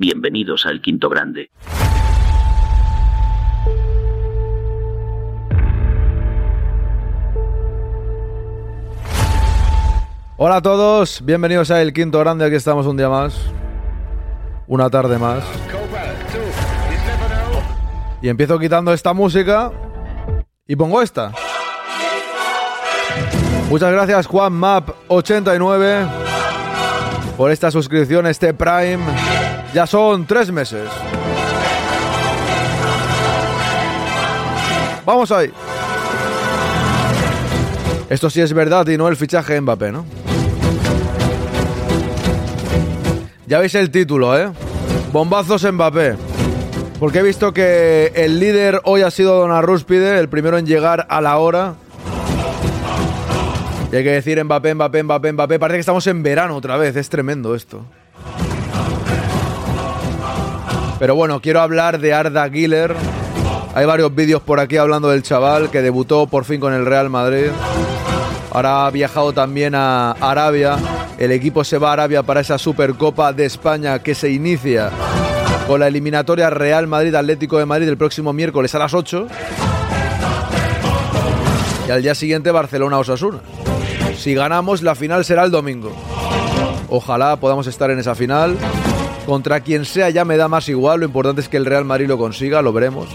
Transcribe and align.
Bienvenidos 0.00 0.64
al 0.64 0.80
Quinto 0.80 1.10
Grande. 1.10 1.50
Hola 10.38 10.56
a 10.56 10.62
todos, 10.62 11.22
bienvenidos 11.22 11.70
a 11.70 11.82
El 11.82 11.92
Quinto 11.92 12.18
Grande, 12.18 12.46
aquí 12.46 12.54
estamos 12.54 12.86
un 12.86 12.96
día 12.96 13.10
más, 13.10 13.42
una 14.68 14.88
tarde 14.88 15.18
más. 15.18 15.44
Y 18.22 18.30
empiezo 18.30 18.58
quitando 18.58 18.94
esta 18.94 19.12
música 19.12 19.70
y 20.66 20.76
pongo 20.76 21.02
esta. 21.02 21.32
Muchas 23.68 23.92
gracias 23.92 24.26
Juan 24.26 24.54
Map 24.54 24.88
89 25.08 26.29
por 27.40 27.50
esta 27.50 27.70
suscripción, 27.70 28.26
este 28.26 28.52
Prime. 28.52 28.98
Ya 29.72 29.86
son 29.86 30.26
tres 30.26 30.52
meses. 30.52 30.86
Vamos 35.06 35.32
ahí. 35.32 35.50
Esto 38.10 38.28
sí 38.28 38.42
es 38.42 38.52
verdad 38.52 38.86
y 38.88 38.98
no 38.98 39.08
el 39.08 39.16
fichaje 39.16 39.54
de 39.54 39.62
Mbappé, 39.62 39.90
¿no? 39.90 40.04
Ya 43.46 43.58
veis 43.58 43.74
el 43.74 43.90
título, 43.90 44.38
¿eh? 44.38 44.50
Bombazos 45.10 45.64
Mbappé. 45.72 46.16
Porque 46.98 47.20
he 47.20 47.22
visto 47.22 47.54
que 47.54 48.12
el 48.16 48.38
líder 48.38 48.82
hoy 48.84 49.00
ha 49.00 49.10
sido 49.10 49.38
Don 49.38 49.50
Arrúspide, 49.50 50.18
el 50.18 50.28
primero 50.28 50.58
en 50.58 50.66
llegar 50.66 51.06
a 51.08 51.22
la 51.22 51.38
hora. 51.38 51.76
Y 53.92 53.96
hay 53.96 54.04
que 54.04 54.12
decir 54.12 54.42
Mbappé, 54.42 54.74
Mbappé, 54.74 55.02
Mbappé, 55.02 55.32
Mbappé. 55.32 55.58
Parece 55.58 55.76
que 55.76 55.80
estamos 55.80 56.06
en 56.06 56.22
verano 56.22 56.56
otra 56.56 56.76
vez. 56.76 56.94
Es 56.96 57.08
tremendo 57.08 57.54
esto. 57.54 57.84
Pero 60.98 61.14
bueno, 61.14 61.40
quiero 61.40 61.60
hablar 61.60 61.98
de 61.98 62.12
Arda 62.12 62.46
Güler. 62.48 62.94
Hay 63.74 63.86
varios 63.86 64.14
vídeos 64.14 64.42
por 64.42 64.60
aquí 64.60 64.76
hablando 64.76 65.08
del 65.08 65.22
chaval 65.22 65.70
que 65.70 65.80
debutó 65.80 66.26
por 66.26 66.44
fin 66.44 66.60
con 66.60 66.74
el 66.74 66.84
Real 66.86 67.08
Madrid. 67.08 67.48
Ahora 68.52 68.86
ha 68.86 68.90
viajado 68.90 69.32
también 69.32 69.74
a 69.74 70.12
Arabia. 70.12 70.76
El 71.18 71.32
equipo 71.32 71.64
se 71.64 71.78
va 71.78 71.90
a 71.90 71.92
Arabia 71.94 72.22
para 72.22 72.40
esa 72.40 72.58
Supercopa 72.58 73.32
de 73.32 73.46
España 73.46 73.98
que 74.00 74.14
se 74.14 74.30
inicia 74.30 74.90
con 75.66 75.80
la 75.80 75.88
eliminatoria 75.88 76.50
Real 76.50 76.86
Madrid 76.86 77.14
Atlético 77.14 77.58
de 77.58 77.66
Madrid 77.66 77.88
el 77.88 77.96
próximo 77.96 78.32
miércoles 78.32 78.74
a 78.74 78.78
las 78.78 78.92
8. 78.92 79.26
Y 81.88 81.90
al 81.90 82.02
día 82.02 82.14
siguiente 82.14 82.50
Barcelona 82.50 82.98
Osasuna. 82.98 83.38
Si 84.20 84.34
ganamos, 84.34 84.82
la 84.82 84.94
final 84.94 85.24
será 85.24 85.44
el 85.44 85.50
domingo. 85.50 85.92
Ojalá 86.90 87.36
podamos 87.36 87.66
estar 87.66 87.90
en 87.90 88.00
esa 88.00 88.14
final. 88.14 88.54
Contra 89.24 89.60
quien 89.60 89.86
sea 89.86 90.10
ya 90.10 90.26
me 90.26 90.36
da 90.36 90.46
más 90.46 90.68
igual, 90.68 91.00
lo 91.00 91.06
importante 91.06 91.40
es 91.40 91.48
que 91.48 91.56
el 91.56 91.64
Real 91.64 91.86
Madrid 91.86 92.06
lo 92.06 92.18
consiga, 92.18 92.60
lo 92.60 92.70
veremos. 92.70 93.08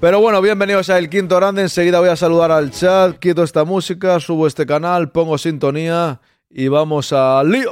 Pero 0.00 0.20
bueno, 0.20 0.42
bienvenidos 0.42 0.90
a 0.90 0.98
El 0.98 1.08
Quinto 1.08 1.36
Grande, 1.36 1.62
enseguida 1.62 1.98
voy 1.98 2.10
a 2.10 2.16
saludar 2.16 2.50
al 2.50 2.72
chat, 2.72 3.16
quito 3.18 3.42
esta 3.42 3.64
música, 3.64 4.20
subo 4.20 4.46
este 4.46 4.66
canal, 4.66 5.10
pongo 5.10 5.38
sintonía 5.38 6.20
y 6.50 6.68
vamos 6.68 7.10
al 7.14 7.50
lío. 7.50 7.70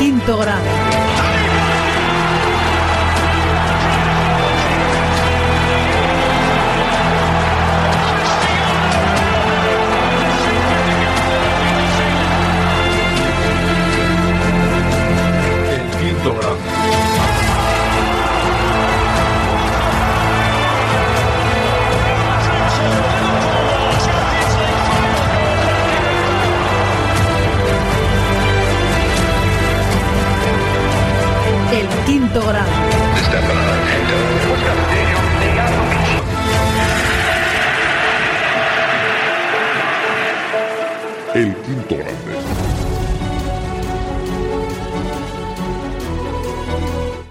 Quinto 0.00 0.38
grado. 0.38 1.09
Grado. 32.46 32.70
El 41.34 41.54
quinto 41.54 41.96
grande. 41.96 42.14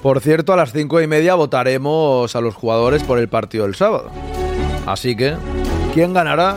Por 0.02 0.22
cierto, 0.22 0.54
a 0.54 0.56
las 0.56 0.72
cinco 0.72 1.02
y 1.02 1.08
media 1.08 1.36
votaremos 1.36 2.34
a 2.34 2.42
los 2.42 2.56
jugadores 2.56 3.04
por 3.04 3.20
el 3.20 3.28
partido 3.28 3.66
del 3.66 3.76
sábado. 3.76 4.10
Así 4.86 5.16
que, 5.16 5.36
¿quién 5.94 6.14
ganará? 6.14 6.56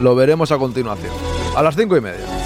Lo 0.00 0.14
veremos 0.14 0.50
a 0.52 0.58
continuación. 0.58 1.12
A 1.54 1.62
las 1.62 1.76
cinco 1.76 1.96
y 1.98 2.00
media. 2.00 2.37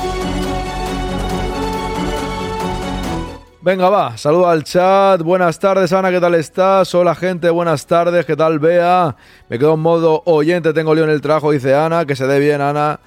Venga, 3.65 3.89
va, 3.89 4.17
saludo 4.17 4.49
al 4.49 4.65
chat. 4.65 5.23
Buenas 5.23 5.57
tardes, 5.57 5.93
Ana, 5.93 6.11
¿qué 6.11 6.19
tal 6.19 6.35
estás? 6.35 6.93
Hola, 6.97 7.15
gente, 7.15 7.49
buenas 7.49 7.87
tardes, 7.87 8.27
¿qué 8.27 8.35
tal, 8.35 8.59
Bea? 8.59 9.15
Me 9.49 9.57
quedo 9.57 9.75
en 9.75 9.81
modo 9.81 10.21
oyente, 10.25 10.73
tengo 10.73 10.93
lío 10.97 11.05
en 11.05 11.11
el 11.11 11.21
trabajo, 11.21 11.53
dice 11.53 11.73
Ana, 11.73 12.05
que 12.05 12.17
se 12.17 12.27
dé 12.27 12.41
bien, 12.41 12.61
Ana. 12.61 12.99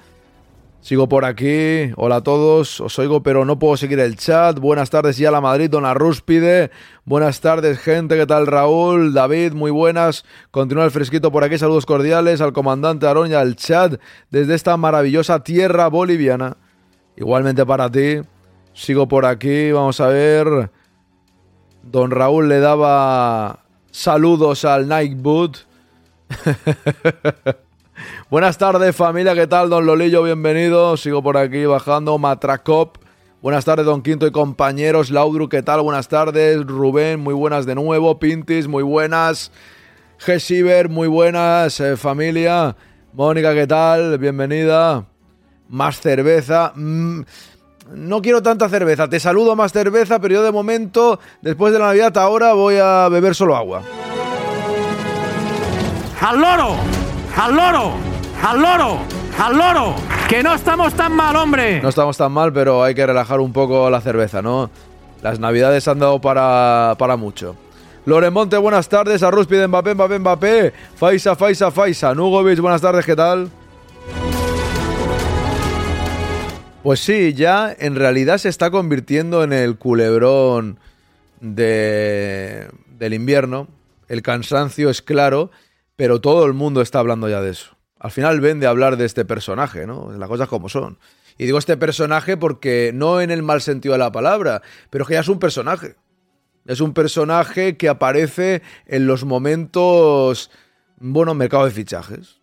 Sigo 0.80 1.10
por 1.10 1.26
aquí. 1.26 1.92
Hola 1.96 2.16
a 2.16 2.20
todos. 2.22 2.80
Os 2.80 2.98
oigo, 2.98 3.22
pero 3.22 3.44
no 3.44 3.58
puedo 3.58 3.76
seguir 3.76 4.00
el 4.00 4.16
chat. 4.16 4.58
Buenas 4.58 4.88
tardes, 4.88 5.18
ya 5.18 5.30
la 5.30 5.42
Madrid, 5.42 5.68
Don 5.68 5.84
Arrúspide. 5.84 6.70
Buenas 7.04 7.40
tardes, 7.40 7.78
gente. 7.78 8.16
¿Qué 8.16 8.24
tal, 8.24 8.46
Raúl? 8.46 9.12
David, 9.12 9.52
muy 9.52 9.72
buenas. 9.72 10.24
Continúa 10.52 10.84
el 10.84 10.90
fresquito 10.90 11.30
por 11.30 11.44
aquí. 11.44 11.58
Saludos 11.58 11.84
cordiales 11.84 12.40
al 12.40 12.54
comandante 12.54 13.06
Aroña, 13.06 13.32
y 13.32 13.40
al 13.42 13.56
chat 13.56 14.00
desde 14.30 14.54
esta 14.54 14.76
maravillosa 14.78 15.42
tierra 15.42 15.88
boliviana. 15.88 16.56
Igualmente 17.16 17.66
para 17.66 17.90
ti. 17.90 18.20
Sigo 18.76 19.08
por 19.08 19.24
aquí. 19.24 19.72
Vamos 19.72 20.00
a 20.00 20.08
ver. 20.08 20.70
Don 21.82 22.10
Raúl 22.10 22.50
le 22.50 22.60
daba 22.60 23.60
saludos 23.90 24.66
al 24.66 24.86
Nightboot. 24.86 25.56
Buenas 28.30 28.58
tardes 28.58 28.94
familia, 28.94 29.34
¿qué 29.34 29.46
tal? 29.46 29.70
Don 29.70 29.86
Lolillo, 29.86 30.22
bienvenido. 30.22 30.98
Sigo 30.98 31.22
por 31.22 31.38
aquí 31.38 31.64
bajando. 31.64 32.18
Matracop. 32.18 32.98
Buenas 33.40 33.64
tardes, 33.64 33.86
Don 33.86 34.02
Quinto 34.02 34.26
y 34.26 34.30
compañeros. 34.30 35.10
Laudru, 35.10 35.48
¿qué 35.48 35.62
tal? 35.62 35.80
Buenas 35.80 36.08
tardes. 36.08 36.66
Rubén, 36.66 37.20
muy 37.20 37.32
buenas 37.32 37.64
de 37.64 37.74
nuevo. 37.74 38.18
Pintis, 38.18 38.68
muy 38.68 38.82
buenas. 38.82 39.52
Gesiber, 40.18 40.90
muy 40.90 41.08
buenas. 41.08 41.80
eh, 41.80 41.96
familia. 41.96 42.76
Mónica, 43.14 43.54
¿qué 43.54 43.66
tal? 43.66 44.18
Bienvenida. 44.18 45.06
Más 45.70 45.98
cerveza. 45.98 46.72
Mm, 46.74 47.22
no 47.94 48.22
quiero 48.22 48.42
tanta 48.42 48.68
cerveza. 48.68 49.08
Te 49.08 49.20
saludo 49.20 49.56
más 49.56 49.72
cerveza, 49.72 50.18
pero 50.18 50.34
yo 50.34 50.42
de 50.42 50.52
momento, 50.52 51.18
después 51.40 51.72
de 51.72 51.78
la 51.78 51.86
Navidad, 51.86 52.16
ahora 52.18 52.52
voy 52.52 52.76
a 52.80 53.08
beber 53.08 53.34
solo 53.34 53.56
agua. 53.56 53.82
¡Al 56.20 56.40
loro! 56.40 56.76
¡Al 57.36 57.54
loro! 57.54 57.92
¡Al 58.42 58.60
loro! 58.60 58.98
¡Al 59.38 59.56
loro! 59.56 59.94
¡Que 60.28 60.42
no 60.42 60.54
estamos 60.54 60.94
tan 60.94 61.12
mal, 61.12 61.36
hombre! 61.36 61.80
No 61.80 61.88
estamos 61.88 62.16
tan 62.16 62.32
mal, 62.32 62.52
pero 62.52 62.82
hay 62.82 62.94
que 62.94 63.06
relajar 63.06 63.40
un 63.40 63.52
poco 63.52 63.88
la 63.90 64.00
cerveza, 64.00 64.42
¿no? 64.42 64.70
Las 65.22 65.38
navidades 65.38 65.86
han 65.88 65.98
dado 65.98 66.20
para, 66.20 66.94
para 66.98 67.16
mucho. 67.16 67.56
Loremonte, 68.06 68.56
buenas 68.56 68.88
tardes. 68.88 69.22
Arruz 69.22 69.46
pide 69.46 69.66
Mbappé, 69.66 69.94
Mbappé, 69.94 70.18
Mbappé. 70.18 70.72
Faisa, 70.96 71.36
Faisa, 71.36 71.70
Faisa. 71.70 72.14
Nugovic, 72.14 72.60
buenas 72.60 72.80
tardes, 72.80 73.04
¿qué 73.04 73.16
tal? 73.16 73.50
Pues 76.86 77.00
sí, 77.00 77.34
ya 77.34 77.74
en 77.76 77.96
realidad 77.96 78.38
se 78.38 78.48
está 78.48 78.70
convirtiendo 78.70 79.42
en 79.42 79.52
el 79.52 79.76
culebrón 79.76 80.78
de, 81.40 82.68
del 82.96 83.12
invierno. 83.12 83.66
El 84.06 84.22
cansancio 84.22 84.88
es 84.88 85.02
claro, 85.02 85.50
pero 85.96 86.20
todo 86.20 86.46
el 86.46 86.52
mundo 86.52 86.80
está 86.80 87.00
hablando 87.00 87.28
ya 87.28 87.42
de 87.42 87.50
eso. 87.50 87.76
Al 87.98 88.12
final 88.12 88.40
ven 88.40 88.60
de 88.60 88.68
hablar 88.68 88.96
de 88.98 89.04
este 89.04 89.24
personaje, 89.24 89.84
¿no? 89.84 90.12
Las 90.12 90.28
cosas 90.28 90.46
como 90.46 90.68
son. 90.68 91.00
Y 91.38 91.46
digo 91.46 91.58
este 91.58 91.76
personaje 91.76 92.36
porque 92.36 92.92
no 92.94 93.20
en 93.20 93.32
el 93.32 93.42
mal 93.42 93.62
sentido 93.62 93.94
de 93.94 93.98
la 93.98 94.12
palabra, 94.12 94.62
pero 94.88 95.02
es 95.02 95.08
que 95.08 95.14
ya 95.14 95.20
es 95.22 95.28
un 95.28 95.40
personaje. 95.40 95.96
Es 96.66 96.80
un 96.80 96.94
personaje 96.94 97.76
que 97.76 97.88
aparece 97.88 98.62
en 98.86 99.08
los 99.08 99.24
momentos, 99.24 100.52
bueno, 100.98 101.34
mercado 101.34 101.64
de 101.64 101.72
fichajes. 101.72 102.40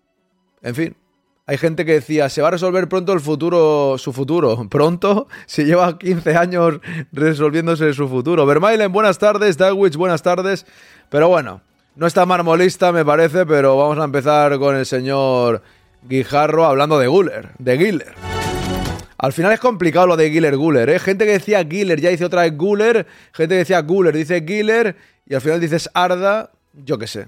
En 0.61 0.75
fin, 0.75 0.97
Hay 1.45 1.57
gente 1.57 1.83
que 1.83 1.93
decía, 1.93 2.29
se 2.29 2.41
va 2.41 2.47
a 2.47 2.51
resolver 2.51 2.87
pronto 2.87 3.11
el 3.11 3.19
futuro, 3.19 3.97
su 3.97 4.13
futuro. 4.13 4.65
¿Pronto? 4.69 5.27
Si 5.45 5.65
lleva 5.65 5.97
15 5.97 6.37
años 6.37 6.79
resolviéndose 7.11 7.93
su 7.93 8.07
futuro. 8.07 8.45
Vermailen, 8.45 8.91
buenas 8.93 9.17
tardes. 9.17 9.57
Dagwich, 9.57 9.97
buenas 9.97 10.21
tardes. 10.21 10.65
Pero 11.09 11.27
bueno, 11.27 11.61
no 11.97 12.07
está 12.07 12.25
marmolista, 12.25 12.93
me 12.93 13.03
parece, 13.03 13.45
pero 13.45 13.75
vamos 13.75 13.97
a 13.97 14.05
empezar 14.05 14.57
con 14.57 14.77
el 14.77 14.85
señor 14.85 15.61
Guijarro 16.03 16.65
hablando 16.65 16.97
de 16.97 17.07
Guller, 17.07 17.49
de 17.59 17.77
Giller. 17.77 18.13
Al 19.17 19.33
final 19.33 19.51
es 19.51 19.59
complicado 19.59 20.07
lo 20.07 20.17
de 20.17 20.31
Giller 20.31 20.55
Guller, 20.55 20.89
¿eh? 20.89 20.99
Gente 20.99 21.25
que 21.25 21.33
decía 21.33 21.63
Giller 21.65 21.99
ya 21.99 22.09
dice 22.09 22.25
otra 22.25 22.43
vez 22.43 22.57
Guller, 22.57 23.05
gente 23.33 23.55
que 23.55 23.59
decía 23.59 23.81
Guller 23.81 24.15
dice 24.15 24.43
Giller 24.45 24.95
y 25.25 25.35
al 25.35 25.41
final 25.41 25.59
dices 25.59 25.89
Arda, 25.93 26.51
yo 26.73 26.97
qué 26.97 27.07
sé. 27.07 27.27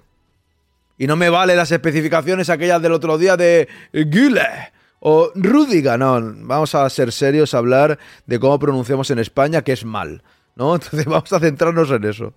Y 0.97 1.07
no 1.07 1.15
me 1.15 1.29
vale 1.29 1.55
las 1.55 1.71
especificaciones 1.71 2.49
aquellas 2.49 2.81
del 2.81 2.93
otro 2.93 3.17
día 3.17 3.35
de 3.37 3.67
Giller 3.93 4.75
o 5.07 5.31
Rudiga, 5.35 5.99
no, 5.99 6.19
vamos 6.19 6.73
a 6.73 6.89
ser 6.89 7.11
serios, 7.11 7.53
a 7.53 7.59
hablar 7.59 7.99
de 8.25 8.39
cómo 8.39 8.57
pronunciamos 8.57 9.11
en 9.11 9.19
España, 9.19 9.61
que 9.61 9.71
es 9.71 9.85
mal, 9.85 10.23
¿no? 10.55 10.73
Entonces 10.75 11.05
vamos 11.05 11.31
a 11.31 11.39
centrarnos 11.39 11.91
en 11.91 12.03
eso. 12.05 12.33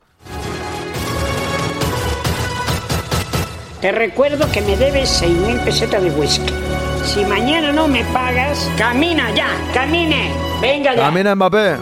Te 3.81 3.91
recuerdo 3.91 4.51
que 4.53 4.61
me 4.61 4.77
debes 4.77 5.23
6.000 5.23 5.65
pesetas 5.65 6.03
de 6.03 6.11
whisky. 6.11 6.53
Si 7.05 7.25
mañana 7.25 7.73
no 7.73 7.89
me 7.89 8.05
pagas, 8.13 8.71
camina 8.77 9.35
ya, 9.35 9.49
camine. 9.73 10.31
Venga 10.61 10.95
ya. 10.95 11.03
Camina 11.05 11.35
Mbappé. 11.35 11.77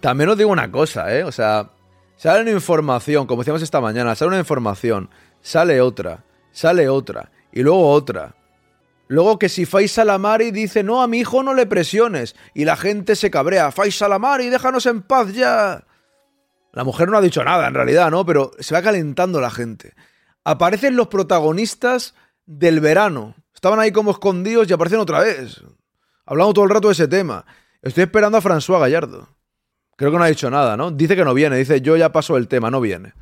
También 0.00 0.30
os 0.30 0.38
digo 0.38 0.50
una 0.50 0.70
cosa, 0.70 1.14
¿eh? 1.14 1.24
O 1.24 1.32
sea, 1.32 1.72
sale 2.16 2.40
una 2.40 2.52
información, 2.52 3.26
como 3.26 3.42
decíamos 3.42 3.60
esta 3.60 3.82
mañana, 3.82 4.14
sale 4.14 4.28
una 4.28 4.38
información, 4.38 5.10
sale 5.40 5.80
otra, 5.80 6.24
sale 6.52 6.88
otra, 6.88 7.30
y 7.52 7.62
luego 7.62 7.90
otra. 7.90 8.36
Luego 9.08 9.38
que 9.38 9.48
si 9.48 9.66
Faisal 9.66 10.10
Amari 10.10 10.52
dice, 10.52 10.82
no, 10.84 11.02
a 11.02 11.08
mi 11.08 11.18
hijo 11.18 11.42
no 11.42 11.54
le 11.54 11.66
presiones, 11.66 12.36
y 12.54 12.64
la 12.64 12.76
gente 12.76 13.16
se 13.16 13.30
cabrea, 13.30 13.72
Faisal 13.72 14.12
Amari, 14.12 14.48
déjanos 14.50 14.86
en 14.86 15.02
paz 15.02 15.32
ya. 15.32 15.84
La 16.72 16.84
mujer 16.84 17.08
no 17.08 17.18
ha 17.18 17.20
dicho 17.20 17.42
nada 17.42 17.66
en 17.66 17.74
realidad, 17.74 18.10
¿no? 18.10 18.24
Pero 18.24 18.52
se 18.60 18.74
va 18.74 18.82
calentando 18.82 19.40
la 19.40 19.50
gente. 19.50 19.94
Aparecen 20.44 20.96
los 20.96 21.08
protagonistas 21.08 22.14
del 22.46 22.80
verano. 22.80 23.34
Estaban 23.54 23.80
ahí 23.80 23.90
como 23.92 24.12
escondidos 24.12 24.68
y 24.68 24.72
aparecen 24.72 25.00
otra 25.00 25.20
vez. 25.20 25.60
Hablando 26.24 26.54
todo 26.54 26.64
el 26.64 26.70
rato 26.70 26.88
de 26.88 26.92
ese 26.92 27.08
tema. 27.08 27.44
Estoy 27.82 28.04
esperando 28.04 28.38
a 28.38 28.42
François 28.42 28.80
Gallardo. 28.80 29.28
Creo 29.96 30.12
que 30.12 30.16
no 30.16 30.24
ha 30.24 30.28
dicho 30.28 30.48
nada, 30.50 30.76
¿no? 30.76 30.90
Dice 30.90 31.16
que 31.16 31.24
no 31.24 31.34
viene. 31.34 31.56
Dice, 31.56 31.80
yo 31.80 31.96
ya 31.96 32.12
paso 32.12 32.36
el 32.36 32.48
tema, 32.48 32.70
no 32.70 32.80
viene. 32.80 33.12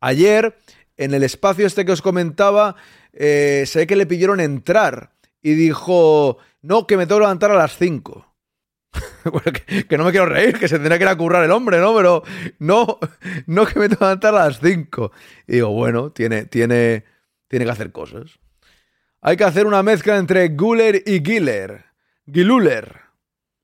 Ayer, 0.00 0.58
en 0.96 1.14
el 1.14 1.22
espacio 1.22 1.66
este 1.66 1.84
que 1.84 1.92
os 1.92 2.02
comentaba, 2.02 2.76
eh, 3.12 3.64
se 3.66 3.80
ve 3.80 3.86
que 3.86 3.96
le 3.96 4.06
pidieron 4.06 4.40
entrar. 4.40 5.12
Y 5.42 5.54
dijo, 5.54 6.38
no, 6.62 6.86
que 6.86 6.96
me 6.96 7.06
tengo 7.06 7.20
que 7.20 7.24
levantar 7.24 7.50
a 7.50 7.56
las 7.56 7.76
5. 7.76 8.34
que, 9.66 9.86
que, 9.86 9.98
no 9.98 10.04
me 10.04 10.10
quiero 10.10 10.26
reír, 10.26 10.58
que 10.58 10.68
se 10.68 10.76
tendría 10.76 10.98
que 10.98 11.04
ir 11.04 11.08
a 11.08 11.16
currar 11.16 11.44
el 11.44 11.50
hombre, 11.50 11.78
¿no? 11.78 11.94
Pero 11.94 12.22
no, 12.58 12.98
no 13.46 13.66
que 13.66 13.78
me 13.78 13.88
tengo 13.88 13.98
que 13.98 14.04
levantar 14.04 14.34
a 14.34 14.46
las 14.46 14.60
5. 14.60 15.12
Y 15.46 15.52
digo, 15.54 15.68
bueno, 15.68 16.10
tiene, 16.10 16.46
tiene, 16.46 17.04
tiene 17.48 17.64
que 17.64 17.70
hacer 17.70 17.92
cosas. 17.92 18.38
Hay 19.20 19.36
que 19.36 19.44
hacer 19.44 19.66
una 19.66 19.82
mezcla 19.82 20.16
entre 20.16 20.48
Guller 20.48 21.02
y 21.06 21.22
Giller. 21.24 21.84
Giluler. 22.32 23.00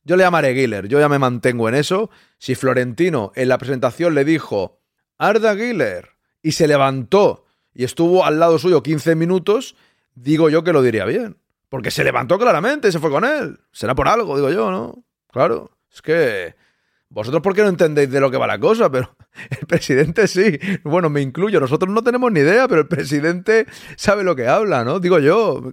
Yo 0.05 0.17
le 0.17 0.25
llamaré 0.25 0.55
Giller, 0.55 0.88
yo 0.88 0.99
ya 0.99 1.08
me 1.08 1.19
mantengo 1.19 1.69
en 1.69 1.76
eso. 1.76 2.11
Si 2.38 2.56
Florentino 2.56 3.32
en 3.37 3.49
la 3.49 3.58
presentación 3.58 4.14
le 4.14 4.25
dijo 4.25 4.81
Arda 5.19 5.55
Giller 5.55 6.12
y 6.42 6.52
se 6.52 6.66
levantó 6.66 7.44
y 7.74 7.84
estuvo 7.84 8.24
al 8.24 8.38
lado 8.38 8.58
suyo 8.58 8.82
15 8.82 9.14
minutos, 9.14 9.76
digo 10.14 10.50
yo 10.50 10.64
que 10.64 10.72
lo 10.72 10.82
diría 10.82 11.04
bien. 11.04 11.36
Porque 11.68 11.90
se 11.90 12.04
levantó 12.04 12.38
claramente 12.38 12.88
y 12.88 12.92
se 12.92 12.98
fue 12.98 13.10
con 13.10 13.24
él. 13.24 13.58
Será 13.72 13.94
por 13.94 14.06
algo, 14.06 14.36
digo 14.36 14.50
yo, 14.50 14.70
¿no? 14.70 15.04
Claro, 15.32 15.70
es 15.90 16.02
que 16.02 16.54
vosotros 17.08 17.42
por 17.42 17.54
qué 17.54 17.62
no 17.62 17.68
entendéis 17.68 18.10
de 18.10 18.20
lo 18.20 18.30
que 18.30 18.36
va 18.36 18.46
la 18.46 18.58
cosa, 18.58 18.90
pero 18.90 19.16
el 19.50 19.66
presidente 19.66 20.28
sí. 20.28 20.58
Bueno, 20.84 21.08
me 21.08 21.22
incluyo, 21.22 21.60
nosotros 21.60 21.90
no 21.90 22.02
tenemos 22.02 22.30
ni 22.30 22.40
idea, 22.40 22.68
pero 22.68 22.82
el 22.82 22.88
presidente 22.88 23.66
sabe 23.96 24.22
lo 24.22 24.36
que 24.36 24.48
habla, 24.48 24.84
¿no? 24.84 25.00
Digo 25.00 25.18
yo. 25.18 25.72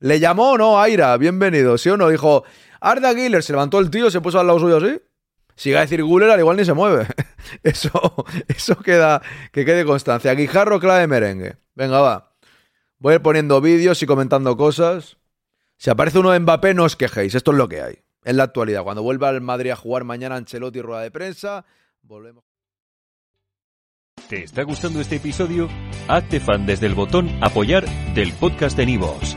¿Le 0.00 0.20
llamó 0.20 0.58
no 0.58 0.80
Aira? 0.80 1.16
Bienvenido, 1.16 1.78
¿sí 1.78 1.88
o 1.88 1.96
no? 1.96 2.08
Dijo, 2.08 2.44
Arda 2.80 3.14
Giller, 3.14 3.42
se 3.42 3.52
levantó 3.52 3.78
el 3.78 3.90
tío, 3.90 4.10
se 4.10 4.20
puso 4.20 4.38
al 4.38 4.46
lado 4.46 4.58
suyo 4.58 4.76
así. 4.78 5.00
Si 5.56 5.74
a 5.74 5.80
decir 5.80 6.02
Guller, 6.02 6.30
al 6.30 6.40
igual 6.40 6.56
ni 6.56 6.64
se 6.64 6.74
mueve. 6.74 7.06
Eso, 7.62 8.24
eso 8.48 8.76
queda, 8.76 9.22
que 9.52 9.64
quede 9.64 9.84
constancia. 9.84 10.34
Guijarro, 10.34 10.80
clave 10.80 11.06
merengue. 11.06 11.56
Venga, 11.74 12.00
va. 12.00 12.34
Voy 12.98 13.12
a 13.12 13.16
ir 13.16 13.22
poniendo 13.22 13.60
vídeos 13.60 14.02
y 14.02 14.06
comentando 14.06 14.56
cosas. 14.56 15.18
Si 15.76 15.90
aparece 15.90 16.18
uno 16.18 16.30
de 16.30 16.40
Mbappé, 16.40 16.74
no 16.74 16.84
os 16.84 16.96
quejéis. 16.96 17.34
Esto 17.34 17.50
es 17.50 17.58
lo 17.58 17.68
que 17.68 17.82
hay. 17.82 17.98
En 18.24 18.36
la 18.36 18.44
actualidad. 18.44 18.82
Cuando 18.82 19.02
vuelva 19.02 19.28
al 19.28 19.40
Madrid 19.40 19.70
a 19.70 19.76
jugar 19.76 20.04
mañana 20.04 20.36
Ancelotti 20.36 20.80
rueda 20.80 21.02
de 21.02 21.10
prensa, 21.10 21.66
volvemos. 22.02 22.44
¿Te 24.28 24.44
está 24.44 24.62
gustando 24.62 25.00
este 25.00 25.16
episodio? 25.16 25.68
Hazte 26.08 26.40
fan 26.40 26.64
desde 26.64 26.86
el 26.86 26.94
botón 26.94 27.28
Apoyar 27.42 27.84
del 28.14 28.32
podcast 28.32 28.76
de 28.76 28.86
Nivos. 28.86 29.36